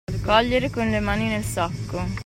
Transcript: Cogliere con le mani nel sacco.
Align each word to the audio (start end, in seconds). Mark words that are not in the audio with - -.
Cogliere 0.23 0.71
con 0.71 0.89
le 0.89 0.99
mani 0.99 1.27
nel 1.27 1.43
sacco. 1.43 2.01